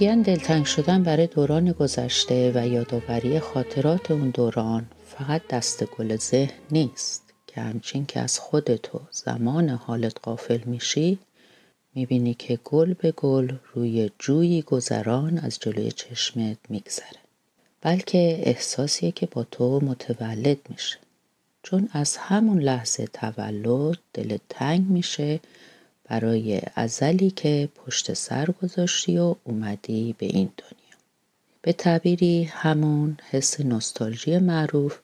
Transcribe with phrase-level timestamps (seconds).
[0.00, 6.54] میگن دلتنگ شدن برای دوران گذشته و یادآوری خاطرات اون دوران فقط دست گل ذهن
[6.70, 11.18] نیست که همچین که از خودتو زمان حالت قافل میشی
[11.94, 17.20] می‌بینی که گل به گل روی جویی گذران از جلوی چشمت میگذره.
[17.80, 20.98] بلکه احساسیه که با تو متولد میشه.
[21.62, 25.40] چون از همون لحظه تولد دل تنگ میشه
[26.08, 30.96] برای ازلی که پشت سر گذاشتی و اومدی به این دنیا.
[31.62, 34.98] به تعبیری همون حس نوستالژی معروف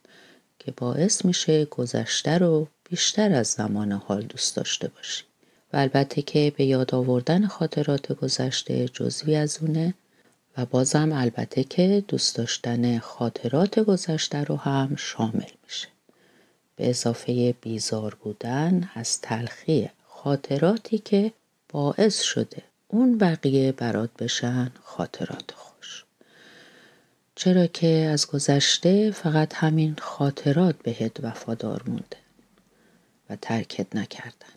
[0.58, 5.24] که باعث میشه گذشته رو بیشتر از زمان حال دوست داشته باشی.
[5.72, 9.94] و البته که به یاد آوردن خاطرات گذشته جزوی از اونه
[10.58, 15.88] و بازم البته که دوست داشتن خاطرات گذشته رو هم شامل میشه.
[16.76, 19.90] به اضافه بیزار بودن از تلخی
[20.24, 21.32] خاطراتی که
[21.68, 26.04] باعث شده اون بقیه برات بشن خاطرات خوش.
[27.34, 32.16] چرا که از گذشته فقط همین خاطرات بهت وفادار مونده
[33.30, 34.56] و ترکت نکردن.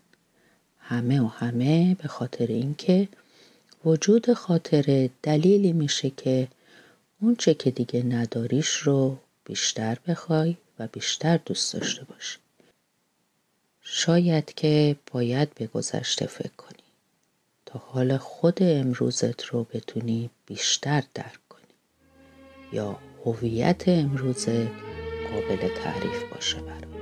[0.80, 3.08] همه و همه به خاطر اینکه
[3.86, 6.48] وجود خاطره دلیلی میشه که
[7.22, 12.45] اون چه که دیگه نداریش رو بیشتر بخوای و بیشتر دوست داشته باشی.
[13.88, 16.84] شاید که باید به گذشته فکر کنی.
[17.66, 21.62] تا حال خود امروزت رو بتونی بیشتر درک کنی.
[22.72, 24.50] یا هویت امروزت
[25.32, 26.95] قابل تعریف باشه برات.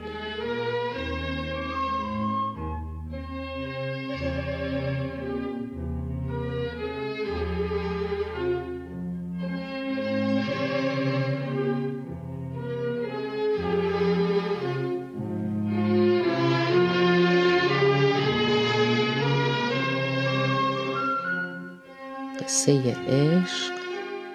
[22.43, 23.73] قصه عشق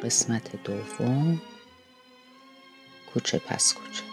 [0.03, 1.41] قسمت دوم.
[3.15, 4.08] کوچه پس کوچه.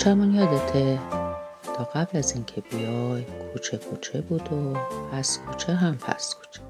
[0.00, 0.98] کوچمون یادته؟
[1.62, 4.74] تا قبل از اینکه بیای کوچه کوچه بود و
[5.12, 6.60] پس کوچه هم پس کوچه.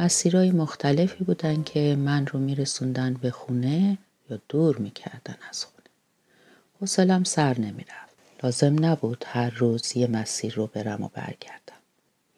[0.00, 3.98] مسیرهای مختلفی بودن که من رو میرسوندن به خونه
[4.30, 5.88] یا دور می‌کردن از خونه.
[6.80, 8.16] حوصلم سر نمی‌رفت.
[8.42, 11.80] لازم نبود هر روز یه مسیر رو برم و برگردم.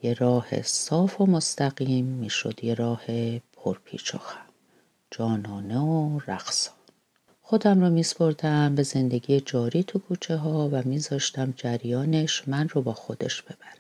[0.02, 3.02] یه راه صاف و مستقیم می‌شد یه راه
[3.38, 4.38] پرپیچ و خم.
[5.10, 6.81] جانانه و رقصان.
[7.52, 12.92] خودم رو میسپردم به زندگی جاری تو کوچه ها و میذاشتم جریانش من رو با
[12.92, 13.78] خودش ببره.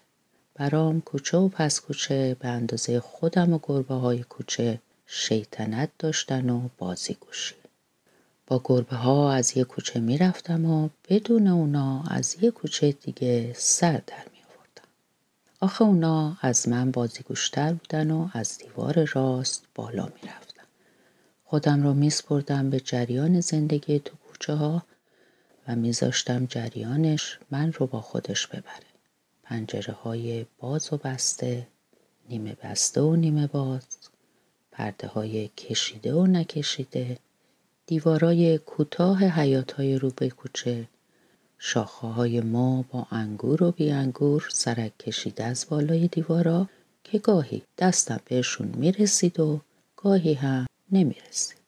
[0.54, 6.68] برام کوچه و پس کوچه به اندازه خودم و گربه های کوچه شیطنت داشتن و
[6.78, 7.54] بازی گوشی.
[8.46, 14.02] با گربه ها از یه کوچه می‌رفتم و بدون اونا از یه کوچه دیگه سر
[14.06, 14.88] در می آوردم.
[15.60, 20.41] آخه اونا از من بازی گوشتر بودن و از دیوار راست بالا می‌رفت.
[21.52, 24.82] خودم را میسپردم به جریان زندگی تو کوچه ها
[25.68, 28.86] و میذاشتم جریانش من رو با خودش ببره.
[29.42, 31.66] پنجره های باز و بسته،
[32.28, 33.86] نیمه بسته و نیمه باز،
[34.70, 37.18] پرده های کشیده و نکشیده،
[37.86, 40.88] دیوارای کوتاه حیات های رو به کوچه،
[41.58, 46.68] شاخه های ما با انگور و بی انگور سرک کشیده از بالای دیوارا
[47.04, 49.60] که گاهی دستم بهشون می‌رسید و
[49.96, 51.58] گاهی هم نمی رسید.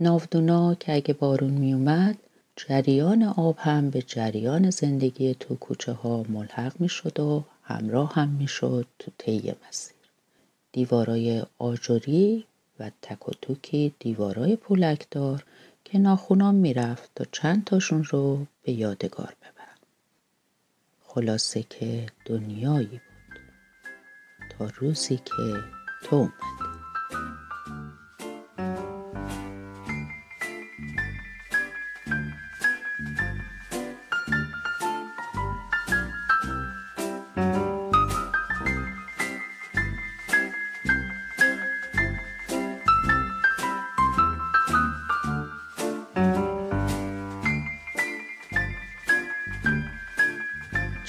[0.00, 2.18] ناودونا که اگه بارون می اومد
[2.56, 8.28] جریان آب هم به جریان زندگی تو کوچه ها ملحق می شد و همراه هم
[8.28, 9.94] می شد تو طی مسیر.
[10.72, 12.44] دیوارای آجوری
[12.80, 15.44] و تک و توکی دیوارای پولکدار
[15.84, 19.78] که ناخونام می‌رفت تا چند تاشون رو به یادگار ببرم.
[21.04, 23.40] خلاصه که دنیایی بود
[24.58, 25.64] تا روزی که
[26.02, 26.67] تو اومدی.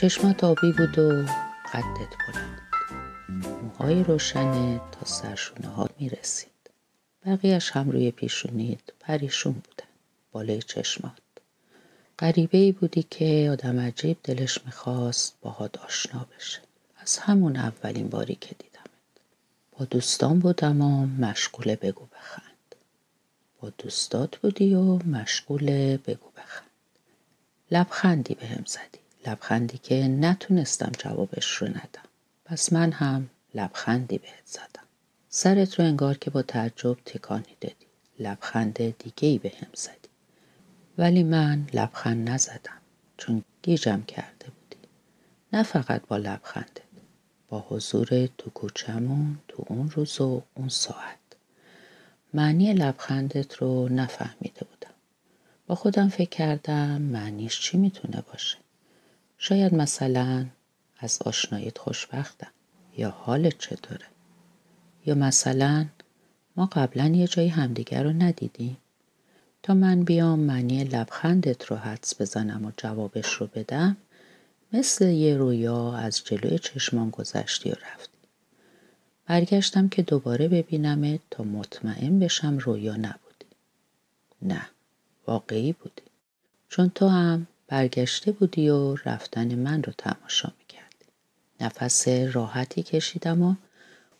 [0.01, 1.25] چشمات آبی بود و
[1.73, 2.61] قدت بلند
[3.63, 6.69] موهای روشنه تا سرشونه ها می رسید
[7.25, 9.87] بقیهش هم روی پیشونید پریشون بودن
[10.31, 11.21] بالای چشمات.
[12.19, 16.59] غریبه ای بودی که آدم عجیب دلش می‌خواست باهات آشنا بشه.
[16.97, 18.89] از همون اولین باری که دیدمت.
[19.71, 22.75] با دوستان بودم و مشغول بگو بخند.
[23.61, 26.69] با دوستات بودی و مشغول بگو بخند.
[27.71, 28.99] لبخندی به هم زدی.
[29.27, 32.09] لبخندی که نتونستم جوابش رو ندم.
[32.45, 34.83] پس من هم لبخندی بهت زدم.
[35.29, 37.75] سرت رو انگار که با تعجب تکانی دادی.
[38.19, 40.09] لبخند دیگه ای به هم زدی.
[40.97, 42.81] ولی من لبخند نزدم
[43.17, 44.87] چون گیجم کرده بودی.
[45.53, 46.81] نه فقط با لبخندت
[47.49, 51.17] با حضور تو کوچمون تو اون روز و اون ساعت.
[52.33, 54.93] معنی لبخندت رو نفهمیده بودم.
[55.67, 58.57] با خودم فکر کردم معنیش چی می‌تونه باشه.
[59.41, 60.45] شاید مثلا
[60.97, 62.51] از آشنایت خوشبختم.
[62.97, 64.05] یا حالت چطوره؟
[65.05, 65.85] یا مثلا
[66.55, 68.77] ما قبلا یه جایی همدیگر رو ندیدیم.
[69.63, 73.97] تا من بیام معنی لبخندت رو حدس بزنم و جوابش رو بدم
[74.73, 78.17] مثل یه رویا از جلوی چشمان گذشتی و رفتی.
[79.25, 83.45] برگشتم که دوباره ببینمت تا مطمئن بشم رویا نبودی.
[84.41, 84.69] نه
[85.27, 86.03] واقعی بودی.
[86.69, 91.05] چون تو هم برگشته بودی و رفتن من رو تماشا می‌کردی.
[91.61, 93.55] نفس راحتی کشیدم و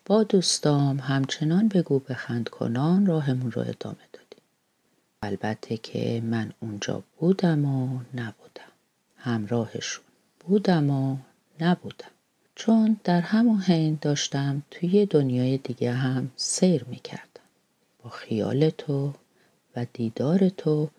[0.05, 4.43] با دوستام همچنان بگو بخند کنان راهمون رو ادامه دادیم.
[5.23, 8.71] البته که من اونجا بودم و نبودم.
[9.17, 10.05] همراهشون
[10.39, 11.17] بودم و
[11.59, 12.11] نبودم.
[12.55, 17.25] چون در همون حین داشتم توی دنیای دیگه هم سیر می‌کردم.
[18.03, 19.13] با خیال تو
[19.75, 20.89] و دیدار تو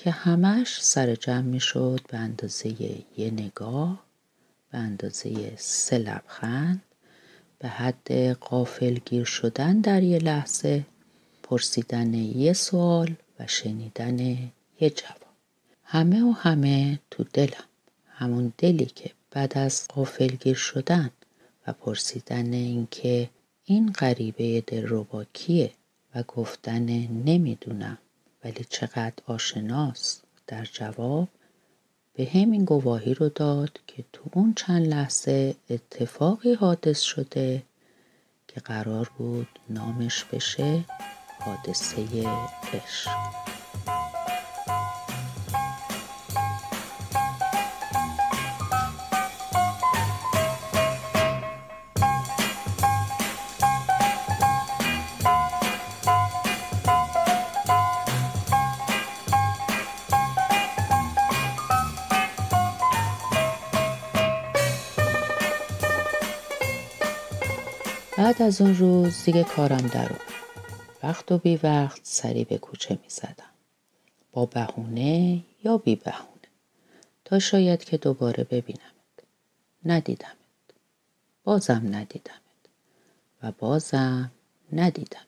[0.00, 2.68] که همش سر جمع می‌شد به اندازه
[3.16, 4.04] یه نگاه
[4.72, 6.82] به اندازه سه لبخند
[7.58, 10.84] به حد قافل گیر شدن در یه لحظه
[11.42, 14.18] پرسیدن یه سوال و شنیدن
[14.80, 15.34] یه جواب.
[15.84, 17.64] همه و همه تو دلم
[18.08, 21.10] همون دلی که بعد از قافلگیر شدن
[21.66, 23.30] و پرسیدن اینکه
[23.64, 25.70] این غریبه دلربا کیه
[26.14, 27.98] و گفتن نمی‌دونم.
[28.44, 31.28] ولی چقدر آشناست در جواب
[32.14, 37.62] به همین گواهی رو داد که تو اون چند لحظه اتفاقی حادث شده
[38.48, 40.84] که قرار بود نامش بشه
[41.40, 42.02] حادثه
[42.72, 43.57] عشق.
[68.18, 70.10] بعد از اون روز دیگه کارم در
[71.02, 73.50] وقت و بی وقت سری به کوچه می زدم.
[74.32, 76.48] با بهونه یا بی بهونه؟
[77.24, 78.82] تا شاید که دوباره ببینمت.
[79.84, 80.36] ندیدمت.
[81.44, 82.40] بازم ندیدمت.
[83.42, 84.30] و بازم
[84.72, 85.26] ندیدمت.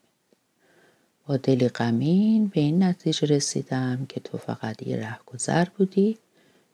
[1.26, 6.18] با دلی غمین به این نتیجه رسیدم که تو فقط یه رهگذر بودی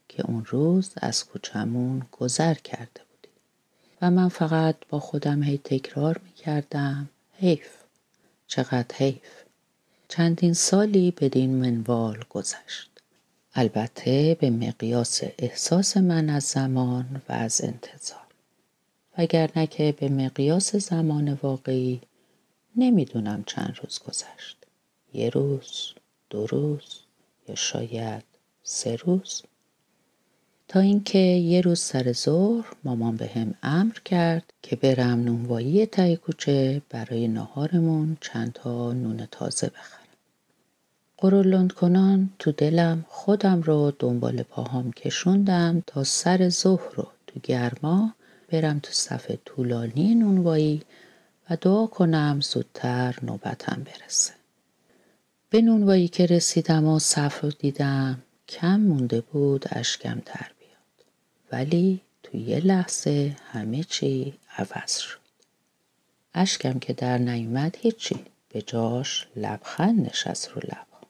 [0.07, 3.06] که اون روز از کوچمون گذر کرده
[4.01, 7.69] و من فقط با خودم هی تکرار می کردم حیف.
[8.47, 9.43] چقدر حیف.
[10.07, 12.89] چندین سالی بدین منوال گذشت.
[13.53, 18.27] البته به مقیاس احساس من از زمان و از انتظار.
[19.17, 22.01] وگرنه که به مقیاس زمان واقعی
[22.75, 24.57] نمی‌دونم چند روز گذشت.
[25.13, 25.93] یه روز
[26.29, 26.99] دو روز
[27.47, 28.23] یا شاید
[28.63, 29.43] سه روز.
[30.67, 36.15] تا اینکه یه روز سر ظهر مامان به هم امر کرد که برم نونوایی تای
[36.15, 40.07] کوچه برای ناهارمون چند تا نون تازه بخرم.
[41.17, 48.13] قرولند کنان تو دلم خودم رو دنبال پاهام کشوندم تا سر ظهر رو تو گرما
[48.51, 50.81] برم تو صف طولانی نونوایی
[51.49, 54.33] و دعا کنم زودتر نوبتم برسه.
[55.49, 58.17] به نونوایی که رسیدم و صف رو دیدم
[58.49, 60.51] کم مونده بود اشکم تر
[61.51, 65.19] ولی تو یه لحظه همه چی عوض شد.
[66.33, 71.07] اشکم که در نیومد هیچی به جاش لبخند نشست رو لبا.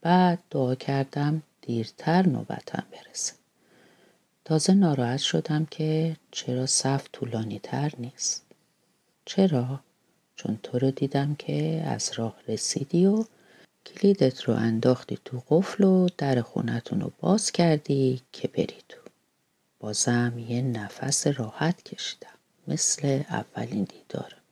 [0.00, 3.32] بعد دعا کردم دیرتر نوبتم برسه.
[4.44, 8.44] تازه ناراحت شدم که چرا صف طولانی تر نیست.
[9.24, 9.80] چرا؟
[10.36, 13.24] چون تو رو دیدم که از راه رسیدی و
[13.86, 19.05] کلیدت رو انداختی تو قفل و در خونتون رو باز کردی که بری تو.
[19.86, 22.38] بازم یه نفس راحت کشیدم.
[22.68, 24.42] مثل اولین دیدارم.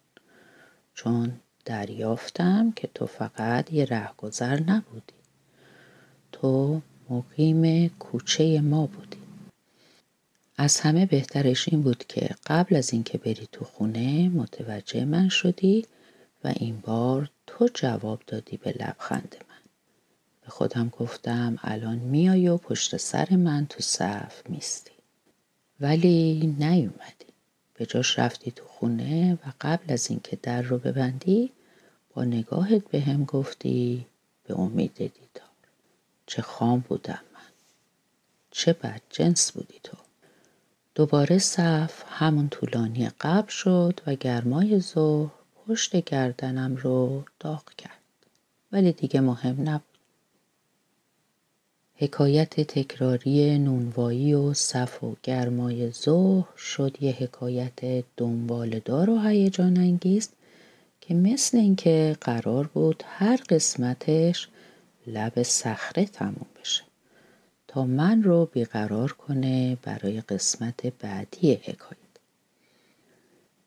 [0.94, 1.32] چون
[1.64, 5.14] دریافتم که تو فقط یه رهگذر نبودی.
[6.32, 9.18] تو مقیم کوچه ما بودی.
[10.56, 15.86] از همه بهترش این بود که قبل از اینکه بری تو خونه متوجه من شدی
[16.44, 19.70] و این بار تو جواب دادی به لبخند من.
[20.42, 24.93] به خودم گفتم الان میای و پشت سر من تو صف میستی
[25.84, 27.32] ولی نیومدی.
[27.74, 31.50] به جاش رفتی تو خونه و قبل از اینکه در رو ببندی
[32.14, 34.06] با نگاهت به هم گفتی
[34.44, 35.50] به امید دیدار.
[36.26, 37.52] چه خام بودم من.
[38.50, 39.96] چه بد جنس بودی تو.
[40.94, 45.30] دوباره صف همون طولانی قبل شد و گرمای ظهر
[45.66, 47.98] پشت گردنم رو داغ کرد.
[48.72, 49.93] ولی دیگه مهم نبود.
[51.96, 60.28] حکایت تکراری نونوایی و صف و گرمای ظهر شد یه حکایت دنبالدار و هیجان انگیز
[61.00, 64.48] که مثل اینکه قرار بود هر قسمتش
[65.06, 66.82] لب صخره تموم بشه.
[67.68, 71.98] تا من رو بیقرار کنه برای قسمت بعدی حکایت.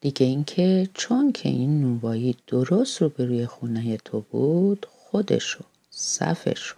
[0.01, 6.75] دیگه اینکه چون که این نونوایی درست رو به روی خونه تو بود خودشو صفشو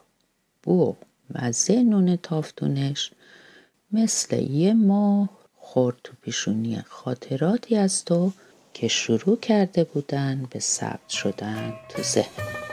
[0.63, 0.95] بو
[1.35, 3.11] مزه نون تافتونش
[3.91, 8.31] مثل یه ماه خورد تو پیشونی خاطراتی از تو
[8.73, 12.68] که شروع کرده بودن به ثبت شدن تو ذهن.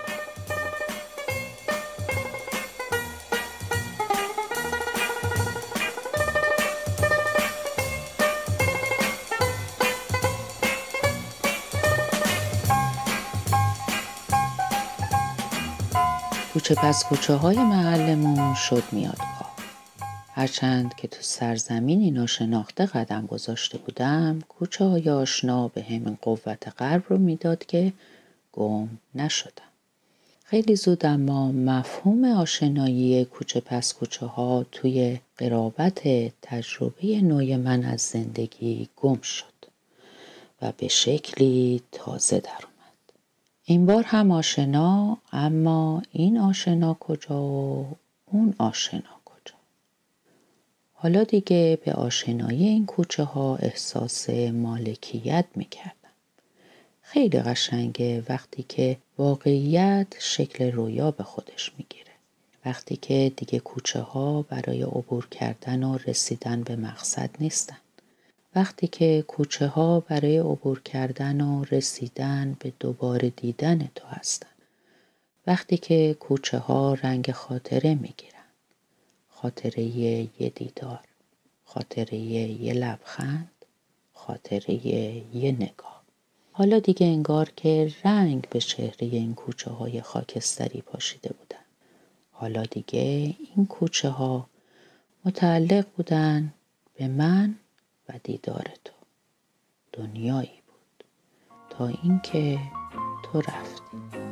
[16.57, 19.19] کوچه پس کوچه های محلمون شد میاد
[20.33, 27.05] هرچند که تو سرزمینی ناشناخته قدم گذاشته بودم کوچه های آشنا به همین قوت قلب
[27.09, 27.93] رو می‌داد که
[28.53, 29.71] گم نشدم.
[30.45, 36.03] خیلی زود اما مفهوم آشنایی کوچه پس کوچه ها توی قرابت
[36.43, 39.57] تجربه نوع من از زندگی گم شد
[40.63, 42.76] و به شکلی تازه در
[43.69, 47.87] این بار هم آشنا اما این آشنا کجا و
[48.27, 49.55] اون آشنا کجا؟
[50.95, 56.11] حالا دیگه به آشنایی این کوچه ها احساس مالکیت می‌کردم.
[57.03, 62.13] خیلی قشنگه وقتی که واقعیت شکل رویا به خودش می‌گیره.
[62.65, 67.77] وقتی که دیگه کوچه ها برای عبور کردن و رسیدن به مقصد نیستن.
[68.57, 74.49] وقتی که کوچه ها برای عبور کردن و رسیدن به دوباره دیدن تو هستن.
[75.47, 78.33] وقتی که کوچه ها رنگ خاطره می‌گیرن.
[79.29, 81.01] خاطره یه دیدار.
[81.65, 83.51] خاطره یه لبخند.
[84.15, 86.03] خاطره یه نگاه.
[86.53, 91.65] حالا دیگه انگار که رنگ به چهره این کوچه های خاکستری پاشیده بودن.
[92.33, 94.47] حالا دیگه این کوچه ها
[95.25, 96.53] متعلق بودن
[96.95, 97.55] به من
[98.09, 98.93] و دیدار تو.
[99.93, 101.05] دنیایی بود.
[101.71, 102.59] تا اینکه
[103.25, 104.26] تو رفتی.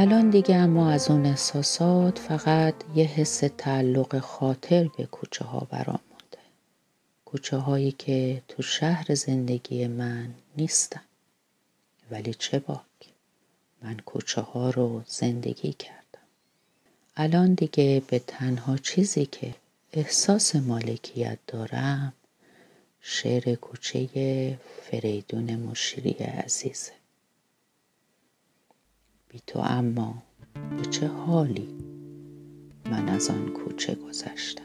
[0.00, 6.00] الان دیگه اما از اون احساسات فقط یه حس تعلق خاطر به کوچه ها برام
[6.10, 6.38] مونده.
[7.24, 11.00] کوچه هایی که تو شهر زندگی من نیستن.
[12.10, 12.80] ولی چه باک
[13.82, 16.26] من کوچه ها رو زندگی کردم.
[17.16, 19.54] الان دیگه به تنها چیزی که
[19.92, 22.12] احساس مالکیت دارم
[23.00, 26.97] شعر کوچه فریدون مشیری عزیزه.
[29.28, 30.22] بی تو اما
[30.76, 31.68] به چه حالی
[32.90, 34.62] من از آن کوچه گذشتم؟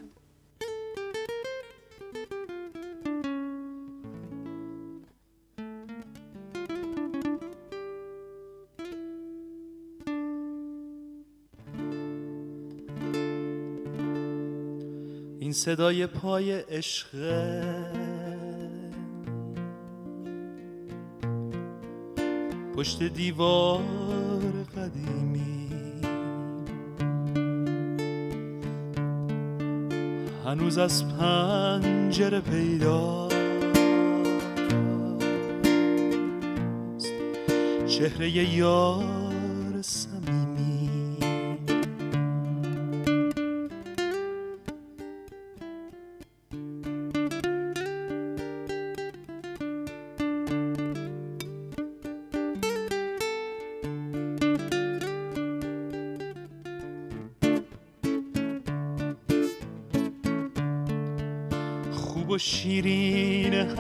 [15.40, 17.08] این صدای پای عشق
[22.76, 24.53] پشت دیوار
[30.64, 33.28] هنوز از پنجره پیدا
[37.88, 39.33] چهره یار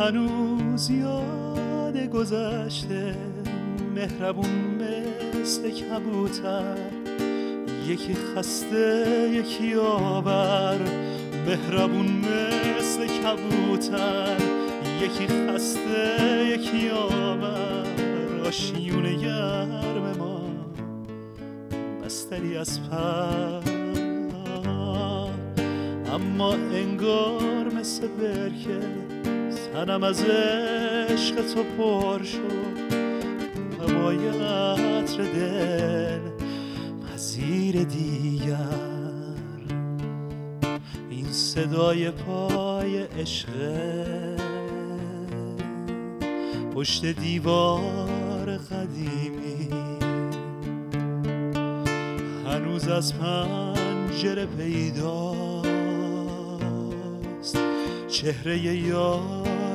[0.03, 3.15] هنوز یاد گذشته
[3.95, 4.81] مهربون
[5.41, 6.77] مثل کبوتر.
[7.87, 10.79] یکی خسته یکی آور
[11.47, 12.23] مهربون
[12.79, 14.37] مثل کبوتر.
[15.01, 17.87] یکی خسته یکی آور
[18.47, 20.41] آشیون گرم ما
[22.05, 23.61] بستری از پر
[26.13, 28.79] اما انگار مثل برکه
[29.73, 32.93] تنم از عشق تو پر شد.
[33.79, 36.19] هوای عطر دل
[37.07, 38.55] پذیر دیگر.
[41.09, 43.49] این صدای پای عشق
[46.75, 49.69] پشت دیوار قدیمی.
[52.45, 55.63] هنوز از پنجره پیداست.
[58.07, 59.42] چهره یار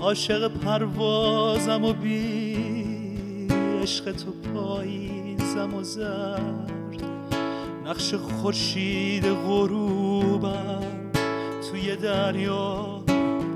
[0.00, 2.56] عاشق پروازم و بی
[3.82, 6.72] عشق تو پاییزم و زرد.
[7.86, 11.10] نقش خورشید غروبم
[11.70, 13.00] توی دریا.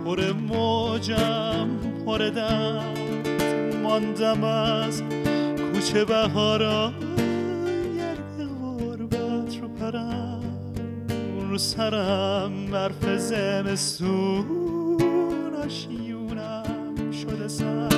[0.04, 1.68] پر موجم
[2.07, 3.76] پر درد.
[3.83, 5.02] ماندم از
[5.72, 6.92] کوچه بهارا.
[11.50, 14.63] رو سرم برف زمستون.
[17.59, 17.88] سر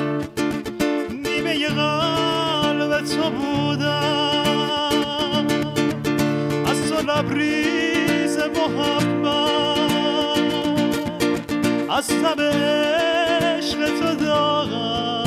[1.11, 4.57] نیمه قلب تو بودم.
[6.67, 9.77] از تو لبریز محبت.
[11.91, 15.27] از تب عشق تو داغم.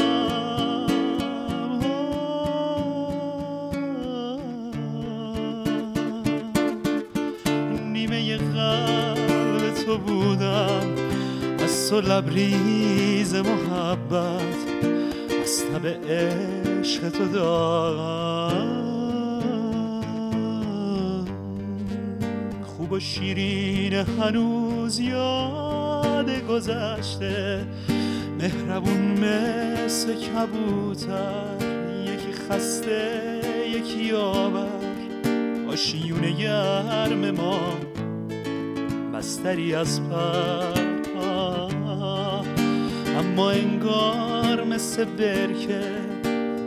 [8.38, 10.88] قلب تو بودم.
[11.63, 13.98] از تو لبریز محبت.
[14.13, 17.26] از تب عشق تو
[22.63, 27.65] خوب و شیرین هنوز یاد گذشته.
[28.39, 31.56] مهربون مثل کبوتر.
[32.04, 33.22] یکی خسته
[33.76, 34.67] یکی آور.
[35.72, 37.60] آشیون گرم ما.
[39.13, 40.88] بستری از پر
[43.19, 45.82] اما انگار مثل برکه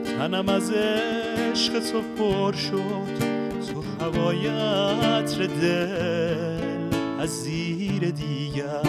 [0.04, 3.32] تنم از عشق تو پر شد.
[3.72, 8.82] تو هوای عطر دل از زیر دیگر.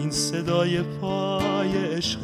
[0.00, 2.20] این صدای پای عشق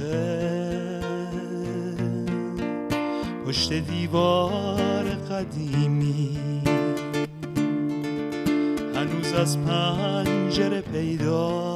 [3.47, 6.38] پشت دیوار قدیمی.
[8.95, 11.76] هنوز از پنجره پیداست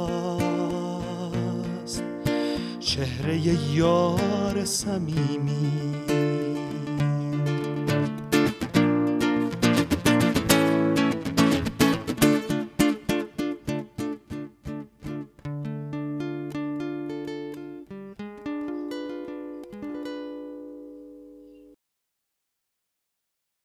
[3.00, 3.36] چهره
[3.74, 5.72] یار صمیمی.